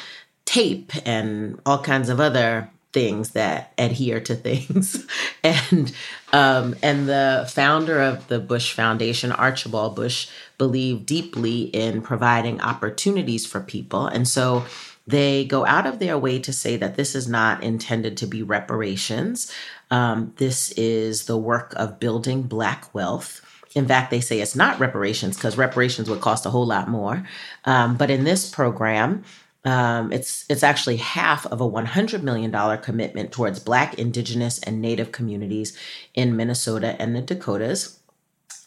[0.47, 5.07] tape and all kinds of other things that adhere to things.
[5.45, 5.95] And
[6.33, 13.47] um, and the founder of the bush foundation archibald bush believed deeply in providing opportunities
[13.47, 14.09] for people.
[14.09, 14.65] And so
[15.07, 18.43] they go out of their way to say that this is not intended to be
[18.43, 19.51] reparations.
[19.91, 23.41] Um, this is the work of building black wealth.
[23.75, 27.27] In fact, they say it's not reparations because reparations would cost a whole lot more.
[27.65, 29.25] Um, but in this program,
[29.65, 35.13] um, it's it's actually half of a $100 million commitment towards Black, Indigenous, and Native
[35.13, 35.77] communities
[36.15, 37.99] in Minnesota and the Dakotas.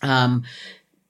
[0.01, 0.43] Um,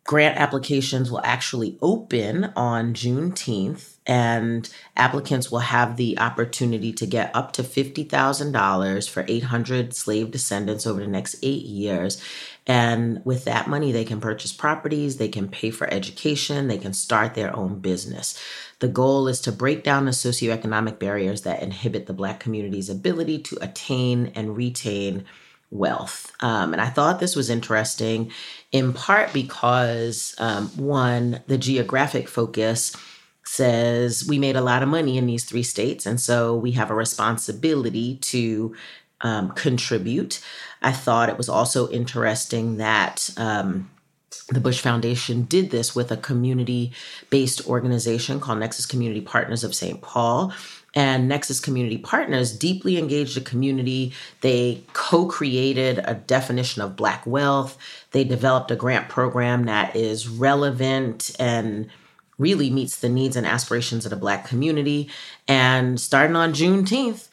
[0.03, 7.33] grant applications will actually open on Juneteenth, and applicants will have the opportunity to get
[7.35, 12.21] up to $50,000 for 800 slave descendants over the next eight years.
[12.65, 16.93] And with that money, they can purchase properties, they can pay for education, they can
[16.93, 18.39] start their own business.
[18.79, 23.39] The goal is to break down the socioeconomic barriers that inhibit the Black community's ability
[23.39, 25.25] to attain and retain
[25.71, 26.31] wealth.
[26.41, 28.31] Um, and I thought this was interesting
[28.71, 32.95] in part because, um, one, the geographic focus
[33.43, 36.89] says we made a lot of money in these three states, and so we have
[36.89, 38.75] a responsibility to
[39.21, 40.41] um, contribute.
[40.81, 43.29] I thought it was also interesting that.
[43.37, 43.89] Um,
[44.47, 46.91] the Bush Foundation did this with a community
[47.29, 50.01] based organization called Nexus Community Partners of St.
[50.01, 50.53] Paul.
[50.93, 54.13] And Nexus Community Partners deeply engaged the community.
[54.41, 57.77] They co created a definition of Black wealth.
[58.11, 61.89] They developed a grant program that is relevant and
[62.37, 65.09] really meets the needs and aspirations of the Black community.
[65.47, 67.29] And starting on Juneteenth,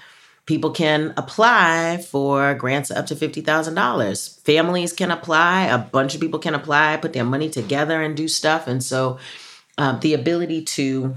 [0.47, 4.41] people can apply for grants up to $50,000.
[4.41, 8.29] Families can apply, a bunch of people can apply, put their money together and do
[8.29, 8.67] stuff.
[8.67, 9.19] And so
[9.79, 11.17] um, the ability to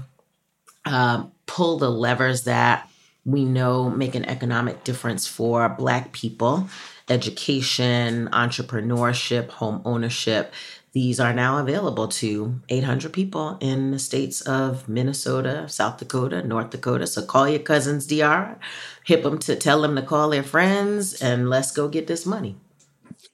[0.84, 2.88] um, pull the levers that
[3.26, 6.66] we know make an economic difference for Black people
[7.10, 10.54] education, entrepreneurship, home ownership.
[10.92, 16.70] These are now available to 800 people in the states of Minnesota, South Dakota, North
[16.70, 17.06] Dakota.
[17.06, 18.56] So call your cousins, De'Ara,
[19.04, 22.56] hip them to tell them to call their friends, and let's go get this money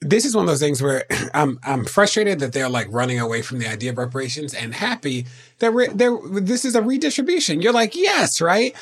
[0.01, 3.41] this is one of those things where I'm I'm frustrated that they're like running away
[3.41, 5.25] from the idea of reparations and happy
[5.59, 7.61] that re- there this is a redistribution.
[7.61, 8.75] You're like, yes, right?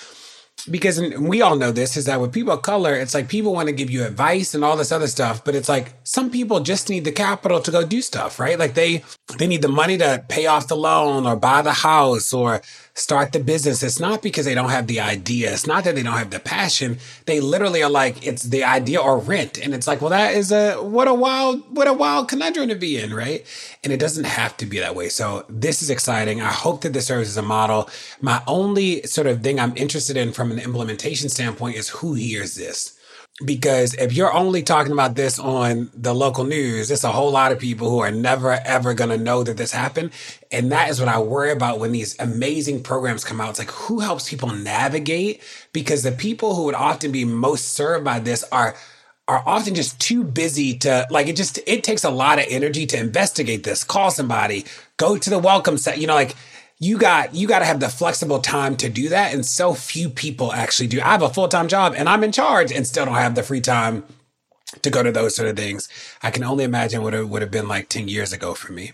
[0.70, 3.68] because we all know this is that with people of color, it's like people want
[3.68, 6.90] to give you advice and all this other stuff, but it's like some people just
[6.90, 8.58] need the capital to go do stuff, right?
[8.58, 9.04] Like they
[9.38, 12.62] they need the money to pay off the loan or buy the house or
[12.98, 13.84] start the business.
[13.84, 15.54] It's not because they don't have the idea.
[15.54, 16.98] It's not that they don't have the passion.
[17.26, 19.60] They literally are like, it's the idea or rent.
[19.60, 22.76] And it's like, well, that is a, what a wild, what a wild conundrum to
[22.76, 23.46] be in, right?
[23.84, 25.10] And it doesn't have to be that way.
[25.10, 26.42] So this is exciting.
[26.42, 27.88] I hope that this serves as a model.
[28.20, 32.56] My only sort of thing I'm interested in from an implementation standpoint is who hears
[32.56, 32.97] this
[33.46, 37.52] because if you're only talking about this on the local news, it's a whole lot
[37.52, 40.12] of people who are never ever going to know that this happened.
[40.52, 43.52] And that is what I worry about when these amazing programs come out.
[43.52, 45.44] It's like, who helps people navigate?
[45.72, 48.76] Because the people who would often be most served by this are
[49.28, 52.86] are often just too busy to like it just it takes a lot of energy
[52.86, 54.64] to investigate this call somebody
[54.96, 56.34] go to the welcome set you know like
[56.80, 60.10] you got you got to have the flexible time to do that and so few
[60.10, 61.02] people actually do.
[61.02, 63.62] I have a full-time job and i'm in charge and still don't have the free
[63.62, 64.04] time
[64.82, 65.88] to go to those sort of things.
[66.22, 68.92] I can only imagine what it would have been like 10 years ago for me.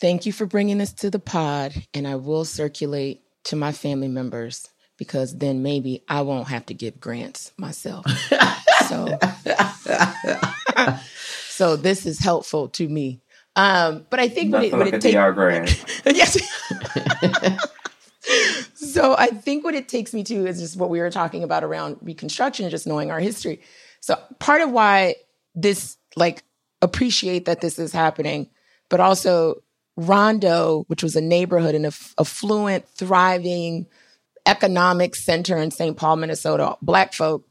[0.00, 4.08] Thank you for bringing this to the pod and i will circulate to my family
[4.08, 8.06] members because then maybe i won't have to give grants myself.
[8.88, 9.18] So
[11.48, 13.20] so this is helpful to me
[13.54, 15.14] um, but I think what it, what it takes.
[16.06, 16.38] yes.
[18.74, 21.62] so I think what it takes me to is just what we were talking about
[21.62, 23.60] around Reconstruction, just knowing our history.
[24.00, 25.16] So part of why
[25.54, 26.44] this, like,
[26.80, 28.48] appreciate that this is happening,
[28.88, 29.62] but also
[29.96, 33.86] Rondo, which was a neighborhood and a f- affluent, thriving
[34.46, 35.96] economic center in St.
[35.96, 37.46] Paul, Minnesota, black folk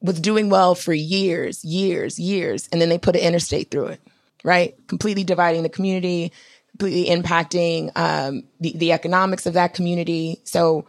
[0.00, 4.00] was doing well for years, years, years, and then they put an interstate through it
[4.44, 4.74] right?
[4.88, 6.32] Completely dividing the community,
[6.70, 10.40] completely impacting um, the the economics of that community.
[10.44, 10.86] So,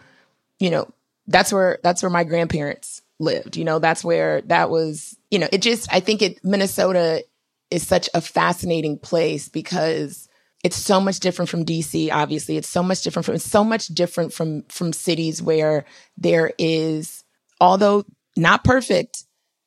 [0.60, 0.92] you know,
[1.28, 3.58] that's where that's where my grandparents lived.
[3.58, 5.18] You know, that's where that was.
[5.32, 7.24] You know, it just I think it Minnesota
[7.72, 10.28] is such a fascinating place because
[10.64, 14.34] it's so much different from DC obviously it's so much different from so much different
[14.34, 15.86] from from cities where
[16.18, 17.24] there is
[17.62, 18.04] although
[18.36, 19.24] not perfect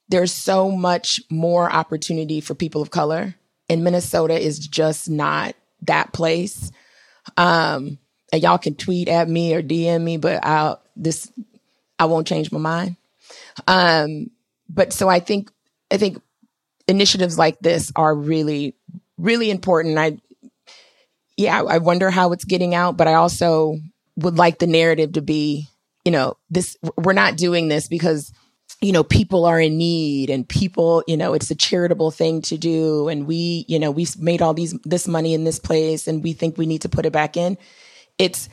[0.09, 3.35] there's so much more opportunity for people of color
[3.71, 6.73] and Minnesota is just not that place.
[7.37, 7.99] Um,
[8.33, 11.33] and y'all can tweet at me or DM me, but I'll this
[11.99, 12.97] I won't change my mind.
[13.67, 14.31] Um,
[14.69, 15.51] but so I think
[15.91, 16.21] I think
[16.89, 18.75] initiatives like this are really
[19.17, 19.99] really important.
[19.99, 20.19] I
[21.37, 23.77] yeah, I wonder how it's getting out, but I also
[24.17, 25.69] would like the narrative to be,
[26.05, 28.33] you know, this we're not doing this because
[28.81, 32.57] you know, people are in need and people, you know, it's a charitable thing to
[32.57, 33.09] do.
[33.09, 36.33] And we, you know, we've made all these, this money in this place and we
[36.33, 37.59] think we need to put it back in.
[38.19, 38.49] It's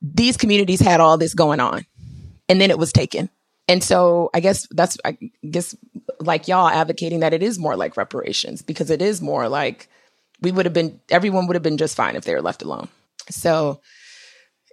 [0.00, 1.84] these communities had all this going on
[2.48, 3.28] and then it was taken.
[3.68, 5.76] And so I guess that's, I guess
[6.20, 9.88] like y'all advocating that it is more like reparations because it is more like
[10.40, 12.88] we would have been, everyone would have been just fine if they were left alone.
[13.28, 13.82] So,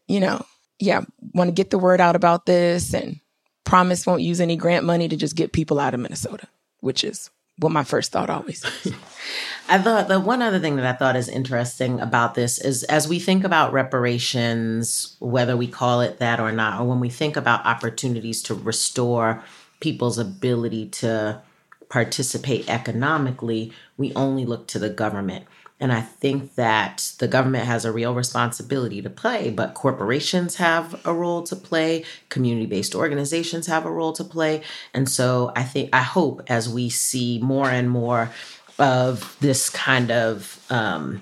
[0.07, 0.45] you know,
[0.79, 3.19] yeah, want to get the word out about this and,
[3.67, 6.47] promise won't use any grant money to just get people out of Minnesota,
[6.79, 8.93] which is what my first thought always is.
[9.69, 13.09] I thought the one other thing that I thought is interesting about this is as
[13.09, 17.35] we think about reparations, whether we call it that or not, or when we think
[17.35, 19.43] about opportunities to restore
[19.81, 21.41] people's ability to
[21.89, 25.45] participate economically, we only look to the government.
[25.79, 30.99] And I think that the government has a real responsibility to play, but corporations have
[31.05, 34.63] a role to play, community based organizations have a role to play.
[34.93, 38.31] And so I think, I hope as we see more and more
[38.79, 41.21] of this kind of um,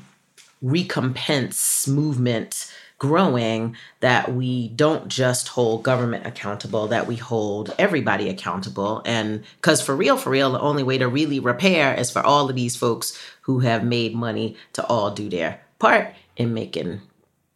[0.61, 9.01] recompense movement growing that we don't just hold government accountable, that we hold everybody accountable.
[9.05, 12.49] And because for real, for real, the only way to really repair is for all
[12.49, 17.01] of these folks who have made money to all do their part in making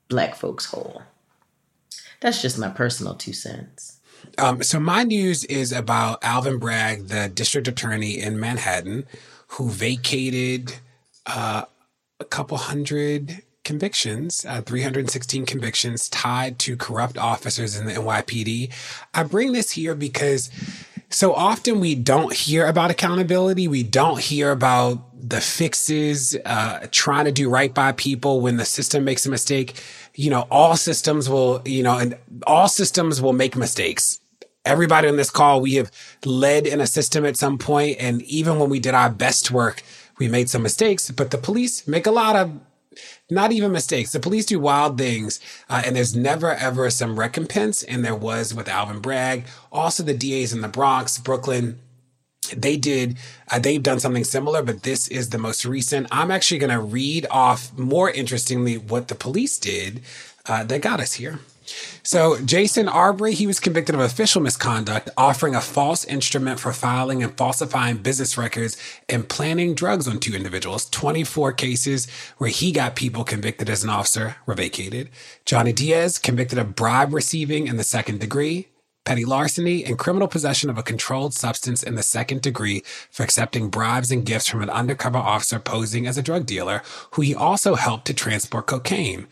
[0.10, 1.04] black folks whole.
[2.20, 4.00] That's just my personal two cents.
[4.38, 9.06] Um, so my news is about Alvin Bragg, the district attorney in Manhattan,
[9.48, 10.76] who vacated
[11.26, 11.64] uh,
[12.20, 18.72] a couple hundred convictions, uh, 316 convictions tied to corrupt officers in the NYPD.
[19.14, 20.50] I bring this here because
[21.10, 23.68] so often we don't hear about accountability.
[23.68, 28.66] We don't hear about the fixes, uh, trying to do right by people when the
[28.66, 29.80] system makes a mistake.
[30.16, 32.18] You know, all systems will, you know, and
[32.48, 34.20] all systems will make mistakes.
[34.66, 35.92] Everybody on this call, we have
[36.26, 39.84] led in a system at some point, and even when we did our best work,
[40.18, 41.12] we made some mistakes.
[41.12, 42.60] But the police make a lot of
[43.30, 44.12] not even mistakes.
[44.12, 48.54] The police do wild things, uh, and there's never ever some recompense, and there was
[48.54, 49.46] with Alvin Bragg.
[49.72, 51.80] Also, the DAs in the Bronx, Brooklyn,
[52.56, 53.18] they did
[53.52, 56.80] uh, they've done something similar but this is the most recent i'm actually going to
[56.80, 60.02] read off more interestingly what the police did
[60.46, 61.40] uh, that got us here
[62.04, 67.24] so Jason Arbeeny, he was convicted of official misconduct, offering a false instrument for filing
[67.24, 70.90] and falsifying business records and planting drugs on two individuals.
[70.90, 72.08] 24 cases
[72.38, 75.10] where he got people convicted as an officer were vacated.
[75.46, 78.68] Johnny Diaz, convicted of bribe receiving in the second degree.
[79.06, 83.70] Petty larceny and criminal possession of a controlled substance in the second degree for accepting
[83.70, 87.76] bribes and gifts from an undercover officer posing as a drug dealer, who he also
[87.76, 89.28] helped to transport cocaine.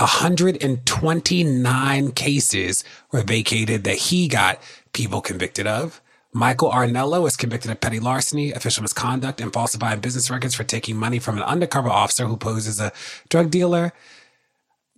[0.00, 6.00] 129 cases were vacated that he got people convicted of.
[6.32, 10.96] Michael Arnello was convicted of petty larceny, official misconduct, and falsifying business records for taking
[10.96, 12.92] money from an undercover officer who poses a
[13.28, 13.92] drug dealer.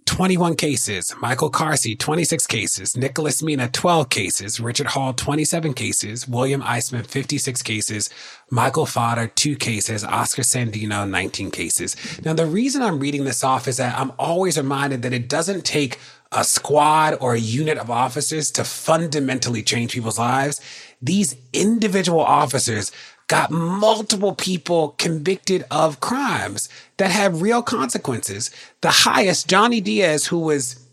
[0.07, 1.15] 21 cases.
[1.21, 2.97] Michael Carsey, 26 cases.
[2.97, 4.61] Nicholas Mina, 12 cases.
[4.61, 6.29] Richard Hall, 27 cases.
[6.29, 8.11] William Eisman, 56 cases.
[8.53, 10.05] Michael Fodder, 2 cases.
[10.05, 11.97] Oscar Sandino, 19 cases.
[12.23, 15.65] Now, the reason I'm reading this off is that I'm always reminded that it doesn't
[15.65, 15.99] take
[16.31, 20.61] a squad or a unit of officers to fundamentally change people's lives.
[21.01, 22.93] These individual officers
[23.27, 28.51] got multiple people convicted of crimes that have real consequences.
[28.83, 30.87] The highest, Johnny Diaz, who was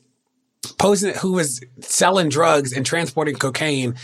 [0.77, 3.95] posing, who was selling drugs and transporting cocaine,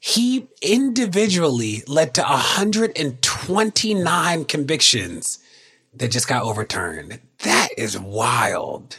[0.00, 5.38] he individually led to 129 convictions
[5.94, 7.20] that just got overturned.
[7.40, 8.96] That is wild.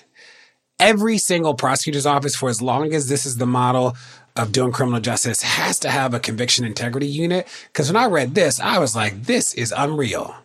[0.79, 3.97] Every single prosecutor's office, for as long as this is the model
[4.35, 7.47] of doing criminal justice has to have a conviction integrity unit.
[7.67, 10.35] Because when I read this, I was like, this is unreal.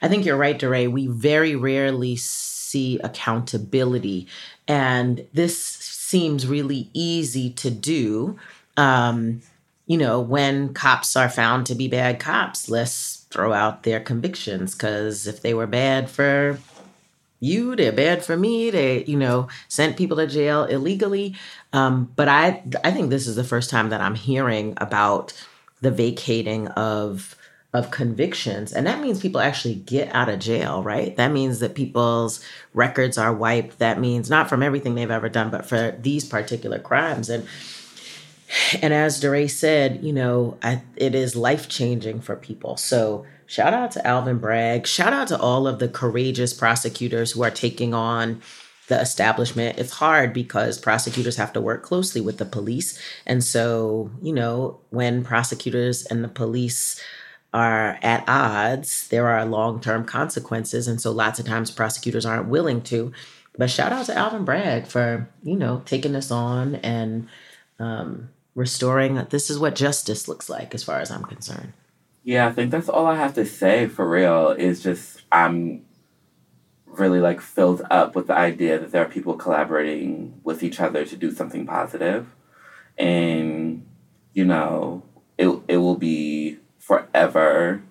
[0.00, 0.86] I think you're right, DeRay.
[0.86, 4.28] We very rarely see accountability.
[4.68, 8.38] And this seems really easy to do.
[8.76, 9.42] Um,
[9.90, 14.72] you know, when cops are found to be bad cops, let's throw out their convictions
[14.72, 16.60] because if they were bad for
[17.40, 18.70] you, they're bad for me.
[18.70, 21.34] They, you know, sent people to jail illegally.
[21.72, 25.32] Um, but I, I think this is the first time that I'm hearing about
[25.80, 27.34] the vacating of
[27.72, 31.16] of convictions, and that means people actually get out of jail, right?
[31.16, 33.78] That means that people's records are wiped.
[33.78, 37.28] That means not from everything they've ever done, but for these particular crimes.
[37.28, 37.46] And
[38.82, 42.76] and as DeRay said, you know, I, it is life changing for people.
[42.76, 44.86] So shout out to Alvin Bragg.
[44.86, 48.42] Shout out to all of the courageous prosecutors who are taking on
[48.88, 49.78] the establishment.
[49.78, 53.00] It's hard because prosecutors have to work closely with the police.
[53.24, 57.00] And so, you know, when prosecutors and the police
[57.54, 60.88] are at odds, there are long term consequences.
[60.88, 63.12] And so lots of times prosecutors aren't willing to.
[63.56, 67.28] But shout out to Alvin Bragg for, you know, taking this on and
[67.78, 68.30] um,
[68.60, 69.14] restoring.
[69.30, 71.72] This is what justice looks like, as far as I'm concerned.
[72.22, 74.50] Yeah, I think that's all I have to say for real.
[74.50, 75.86] Is just I'm
[76.86, 81.04] really like filled up with the idea that there are people collaborating with each other
[81.04, 81.68] to do something.
[82.98, 83.86] And,
[84.34, 85.02] you know,
[85.38, 87.82] it, it will be forever,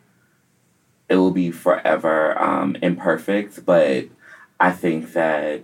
[1.07, 4.05] it will be forever um, imperfect, but
[4.59, 5.63] I think that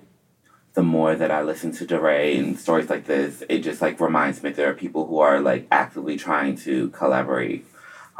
[0.75, 4.43] the more that I listen to DeRay and stories like this, it just like reminds
[4.43, 7.65] me there are people who are like actively trying to collaborate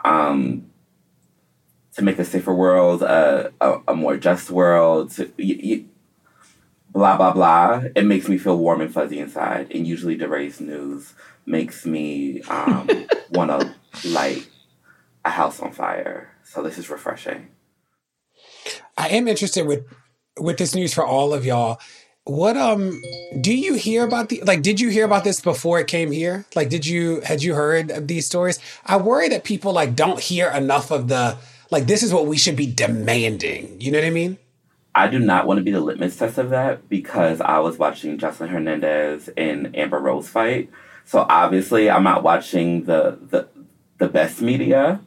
[0.06, 0.72] um,
[1.96, 5.86] to make a safer world, uh, a, a more just world, to, y- y-
[6.90, 7.84] blah, blah, blah.
[7.94, 9.72] It makes me feel warm and fuzzy inside.
[9.72, 11.14] And usually DeRay's news
[11.46, 12.90] makes me um,
[13.32, 14.48] want to light
[15.26, 16.32] a house on fire.
[16.44, 17.50] So this is refreshing.
[18.98, 19.86] I am interested with
[20.38, 21.80] with this news for all of y'all.
[22.26, 23.04] What um
[23.40, 26.46] do you hear about the like did you hear about this before it came here?
[26.56, 28.60] Like did you had you heard of these stories?
[28.84, 31.38] I worry that people like don't hear enough of the
[31.70, 33.80] like this is what we should be demanding.
[33.80, 34.40] You know what I mean?
[34.96, 38.18] I do not want to be the litmus test of that because I was watching
[38.18, 40.72] Joseline Hernandez and Amber Rose fight.
[41.04, 43.48] So obviously, I'm not watching the the
[44.00, 45.00] the best media.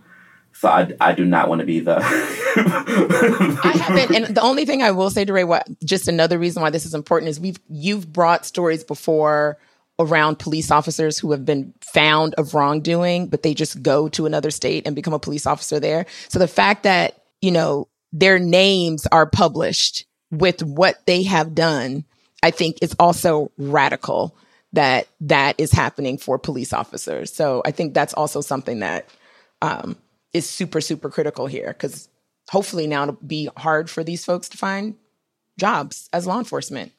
[0.59, 1.99] So I, I do not want to be the.
[2.03, 6.71] I haven't, and the only thing I will say, DeRay, what just another reason why
[6.71, 9.57] this is important is we've you've brought stories before
[10.01, 14.51] around police officers who have been found of wrongdoing, but they just go to another
[14.51, 16.07] state and become a police officer there.
[16.29, 22.05] So the fact that you know their names are published with what they have done,
[22.43, 24.35] I think is also radical
[24.73, 27.33] that that is happening for police officers.
[27.33, 29.09] So I think that's also something that
[29.63, 29.97] um,
[30.33, 32.09] is super, super critical here because
[32.51, 34.97] hopefully now it'll be hard for these folks to find
[35.59, 36.93] jobs as law enforcement.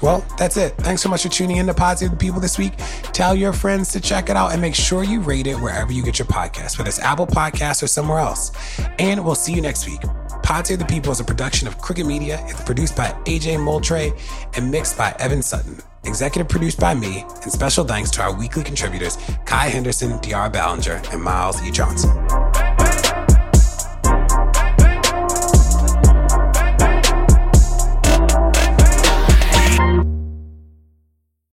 [0.00, 0.74] Well, that's it.
[0.76, 2.72] Thanks so much for tuning in to the People this week.
[3.12, 6.04] Tell your friends to check it out and make sure you rate it wherever you
[6.04, 8.52] get your podcast, whether it's Apple Podcasts or somewhere else.
[9.00, 10.00] And we'll see you next week.
[10.44, 12.42] Pod Save the People is a production of Crooked Media.
[12.48, 14.12] It's produced by AJ Moultrie
[14.54, 15.78] and mixed by Evan Sutton.
[16.04, 21.12] Executive produced by me, and special thanks to our weekly contributors, Kaya Henderson, De'Ara Balenger,
[21.12, 21.70] and Myles E.
[21.70, 22.67] Johnson.